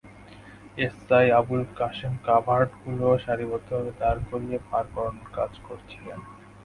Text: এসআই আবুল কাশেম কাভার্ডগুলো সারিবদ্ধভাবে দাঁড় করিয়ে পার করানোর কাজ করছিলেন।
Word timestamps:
এসআই 0.77 1.27
আবুল 1.39 1.61
কাশেম 1.79 2.13
কাভার্ডগুলো 2.25 3.07
সারিবদ্ধভাবে 3.23 3.91
দাঁড় 3.99 4.21
করিয়ে 4.29 4.57
পার 4.69 4.85
করানোর 4.93 5.29
কাজ 5.37 5.51
করছিলেন। 5.67 6.19